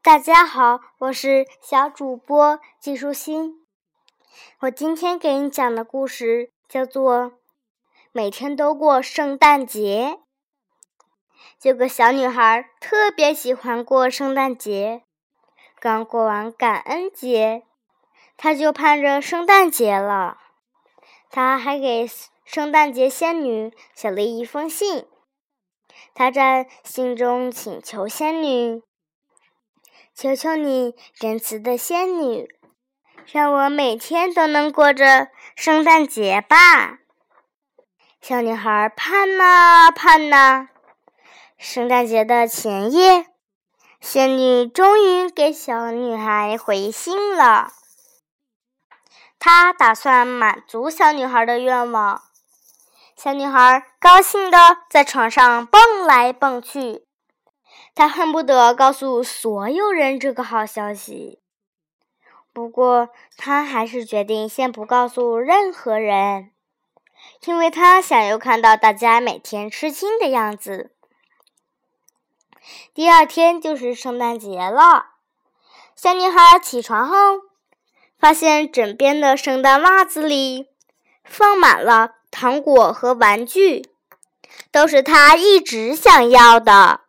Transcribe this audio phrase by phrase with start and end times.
[0.00, 3.66] 大家好，我是小主播季舒心。
[4.60, 7.24] 我今天给你讲的故事叫做
[8.12, 10.18] 《每天都过圣诞节》。
[11.68, 15.02] 有个小女孩特别喜欢过圣诞节，
[15.80, 17.64] 刚过完感恩节，
[18.36, 20.38] 她就盼着圣诞节了。
[21.28, 22.08] 她还给
[22.44, 25.06] 圣诞节仙女写了一封信，
[26.14, 28.82] 她在信中请求仙女。
[30.20, 32.48] 求求你，仁慈的仙女，
[33.32, 36.98] 让我每天都能过着圣诞节吧！
[38.20, 40.70] 小女孩盼呐盼呐，
[41.56, 43.26] 圣诞节的前夜，
[44.00, 47.70] 仙女终于给小女孩回信了。
[49.38, 52.22] 她打算满足小女孩的愿望。
[53.14, 54.58] 小女孩高兴的
[54.90, 57.07] 在床上蹦来蹦去。
[57.98, 61.40] 他恨不得告诉所有人这个好消息，
[62.52, 66.52] 不过他还是决定先不告诉任何人，
[67.46, 70.92] 因为他想要看到大家每天吃惊的样子。
[72.94, 75.06] 第二天就是圣诞节了，
[75.96, 77.16] 小女孩起床后，
[78.16, 80.68] 发现枕边的圣诞袜子里
[81.24, 83.90] 放满了糖果和玩具，
[84.70, 87.07] 都是她一直想要的。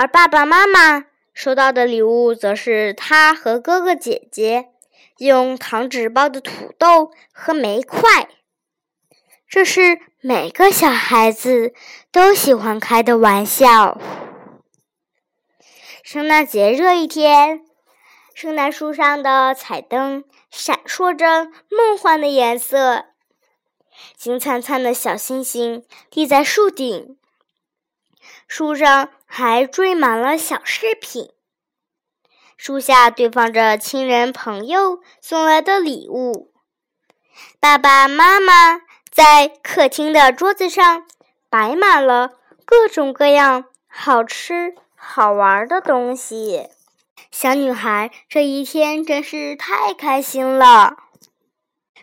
[0.00, 4.70] 而爸爸妈妈收到的礼物，则是他和哥哥姐姐
[5.18, 8.30] 用糖纸包的土豆和煤块。
[9.46, 11.74] 这是每个小孩子
[12.10, 14.00] 都喜欢开的玩笑。
[16.02, 17.60] 圣诞节这一天，
[18.32, 23.04] 圣诞树上的彩灯闪烁着梦幻的颜色，
[24.16, 27.18] 金灿灿的小星星立在树顶。
[28.48, 31.30] 树上还缀满了小饰品，
[32.56, 36.52] 树下堆放着亲人朋友送来的礼物。
[37.60, 41.06] 爸爸妈妈在客厅的桌子上
[41.48, 42.32] 摆满了
[42.64, 46.68] 各种各样好吃好玩的东西。
[47.30, 50.96] 小女孩这一天真是太开心了，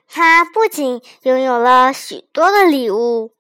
[0.08, 3.34] 她不仅拥有了许多的礼物。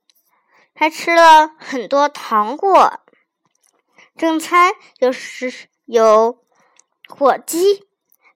[0.76, 3.00] 还吃了很多糖果，
[4.18, 6.44] 正餐有是有
[7.08, 7.88] 火鸡、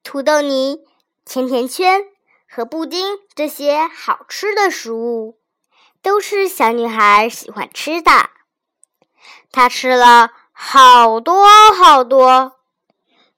[0.03, 0.79] 土豆泥、
[1.25, 2.03] 甜甜圈
[2.47, 5.39] 和布丁这些好吃的食物，
[6.03, 8.11] 都是小女孩喜欢吃的。
[9.51, 12.59] 她吃了好多好多，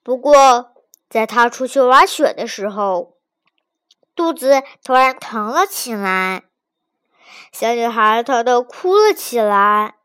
[0.04, 0.74] 不过
[1.10, 3.18] 在她出去玩雪的时候，
[4.14, 6.44] 肚子突然疼了起来。
[7.54, 9.96] 小女孩疼得哭了起来。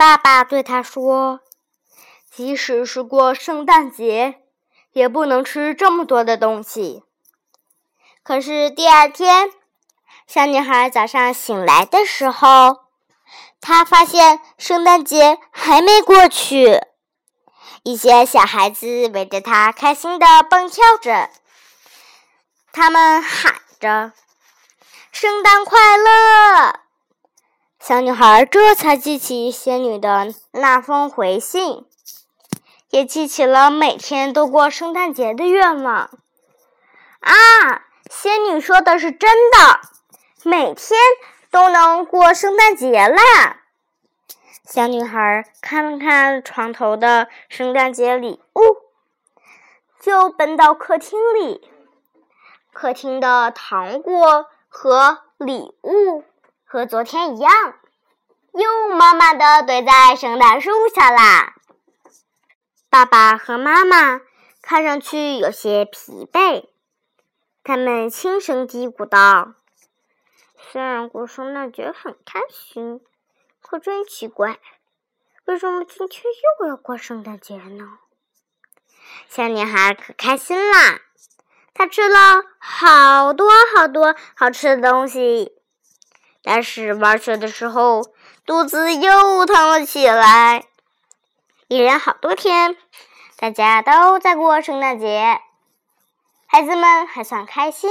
[0.00, 1.40] 爸爸对他说
[2.32, 4.40] ：“即使是过圣诞节，
[4.92, 7.04] 也不能吃这么多的东西。”
[8.24, 9.52] 可是第二天，
[10.26, 12.78] 小女孩早上醒来的时候，
[13.60, 16.80] 她发现圣诞节还没过去。
[17.82, 21.28] 一些小孩子围着她开心的蹦跳着，
[22.72, 24.14] 他们喊着。
[25.12, 26.80] 圣诞快乐！
[27.80, 31.86] 小女孩这才记起仙女的那封回信，
[32.90, 36.10] 也记起了每天都过圣诞节的愿望。
[37.20, 37.32] 啊，
[38.10, 39.80] 仙女说的是真的，
[40.44, 40.98] 每天
[41.50, 43.62] 都能过圣诞节啦！
[44.66, 48.60] 小女孩看了看床头的圣诞节礼物，
[49.98, 51.66] 就奔到客厅里。
[52.72, 54.46] 客厅的糖果。
[54.72, 56.22] 和礼物
[56.72, 57.52] 和昨天一样，
[58.52, 61.56] 又慢慢的堆在圣诞树下啦。
[62.88, 64.20] 爸爸和妈妈
[64.62, 66.68] 看上去有些疲惫，
[67.64, 69.54] 他们轻声嘀咕道
[70.70, 73.00] ：“虽然过圣诞节很开心，
[73.60, 74.60] 可真奇怪，
[75.46, 76.22] 为什么今天
[76.60, 77.98] 又要过圣诞节呢？”
[79.28, 81.00] 小女孩可开心啦。
[81.74, 85.59] 她吃了好多好多好吃的东西，
[86.42, 88.04] 但是玩雪的时候
[88.46, 90.64] 肚子又疼了起来。
[91.68, 92.76] 一连好多天，
[93.36, 95.40] 大家都在过圣诞节，
[96.46, 97.90] 孩子们还算开心。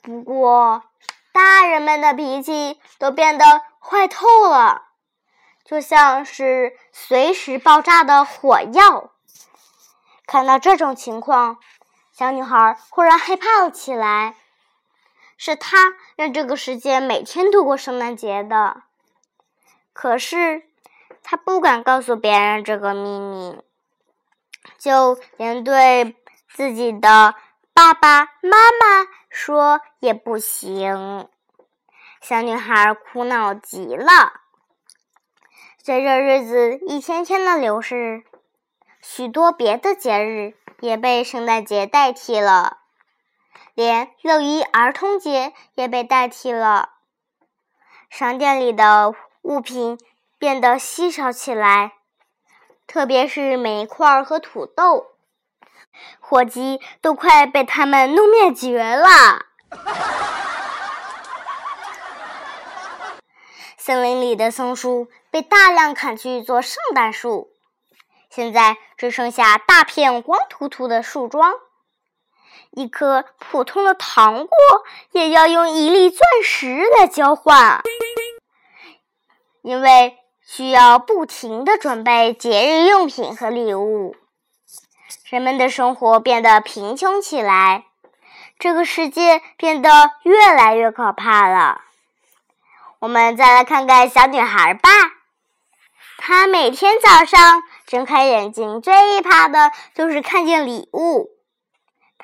[0.00, 0.84] 不过，
[1.32, 3.44] 大人们的脾气都变得
[3.78, 4.82] 坏透了，
[5.64, 9.10] 就像是随时爆炸的火药。
[10.26, 11.58] 看到这种情况，
[12.12, 14.36] 小女孩忽然害怕了起来。
[15.44, 18.84] 是她让这个世界每天度过圣诞节的。
[19.92, 20.62] 可是，
[21.22, 23.58] 他不敢告诉别人这个秘密，
[24.78, 26.16] 就连对
[26.48, 27.34] 自己的
[27.74, 31.28] 爸爸妈妈说也不行。
[32.22, 34.40] 小女孩苦恼极了。
[35.76, 38.24] 随着日子一天天的流逝，
[39.02, 42.78] 许多别的节日也被圣诞节代替了，
[43.74, 46.90] 连六一儿童节也被代替了。
[48.08, 49.98] 商店里的物品
[50.38, 51.94] 变得稀少起来，
[52.86, 55.06] 特别是煤块和土豆，
[56.20, 59.46] 火鸡都快被他们弄灭绝了。
[63.76, 67.50] 森林里的松树被大量砍去做圣诞树，
[68.30, 71.52] 现在只剩下大片光秃秃的树桩。
[72.76, 74.56] 一颗普通的糖果
[75.12, 77.82] 也要用一粒钻石来交换，
[79.62, 84.16] 因为需要不停的准备节日用品和礼物。
[85.30, 87.84] 人们的生活变得贫穷起来，
[88.58, 91.82] 这个世界变得越来越可怕了。
[92.98, 94.90] 我们再来看看小女孩吧，
[96.18, 101.33] 她每天早上睁开眼睛，最怕的就是看见礼物。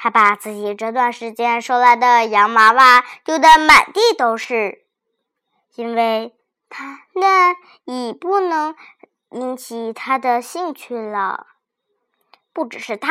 [0.02, 4.86] 他把自己这段时间收来的洋娃娃丢得满地都是，
[5.74, 6.34] 因为
[6.70, 7.54] 他那
[7.84, 8.74] 已不能
[9.32, 11.48] 引起他的兴趣了。
[12.54, 13.10] 不只是他，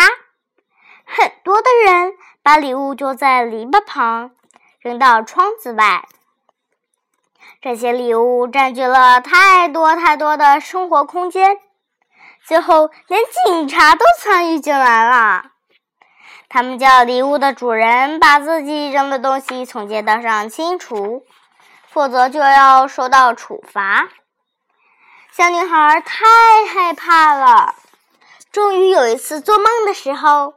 [1.05, 4.31] 很多的人把礼物丢在篱笆旁，
[4.79, 6.07] 扔到窗子外。
[7.61, 11.59] 这些礼物占据了太多太多的生活空间，
[12.43, 15.51] 最后连警察都参与进来了。
[16.49, 21.23] 他们叫礼物的主人把自己扔的东西从街道上清除，
[21.87, 24.09] 否则就要受到处罚。
[25.31, 26.25] 小女孩太
[26.65, 27.75] 害怕了。
[28.51, 30.55] 终于有一次做梦的时候，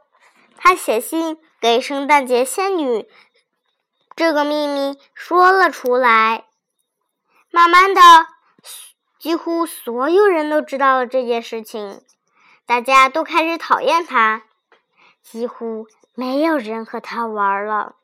[0.57, 3.07] 她写信给圣诞节仙女，
[4.15, 6.45] 这个秘密说了出来。
[7.51, 8.01] 慢慢的，
[9.19, 12.01] 几乎所有人都知道了这件事情，
[12.65, 14.41] 大家都开始讨厌她。
[15.23, 17.95] 几乎没有人和他玩了，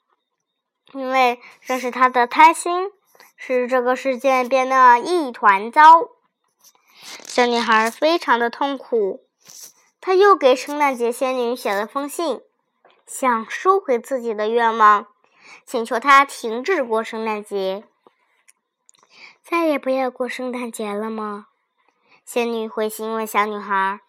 [0.93, 2.91] 因为这是他的贪心，
[3.35, 6.09] 使这个世界变得一团糟。
[7.01, 9.25] 小女孩非常的痛苦，
[10.01, 12.41] 她又给圣诞节仙女写了封信，
[13.05, 15.07] 想收回自己的愿望，
[15.65, 17.83] 请求她停止过圣诞节，
[19.43, 21.47] 再也不要过圣诞节了吗？
[22.25, 24.01] 仙女回信问小女孩。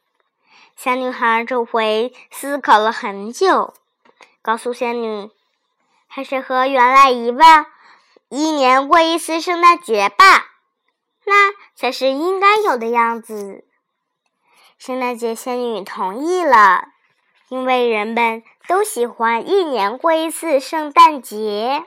[0.83, 3.75] 小女孩这回思考了很久，
[4.41, 5.31] 告诉仙女
[6.09, 7.67] ：“还是和原来一样，
[8.31, 10.47] 一年过一次圣诞节吧，
[11.27, 13.67] 那才是应该有的样子。”
[14.81, 16.87] 圣诞节仙女同意了，
[17.51, 21.85] 因为人们都喜欢一年过一次圣诞节。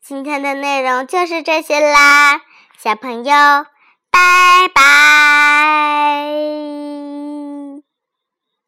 [0.00, 2.40] 今天的内容就是这些啦，
[2.78, 3.66] 小朋友，
[4.10, 4.80] 拜拜。